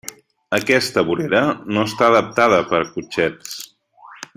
[0.57, 1.43] Aquesta vorera
[1.77, 3.57] no està adaptada per a cotxets.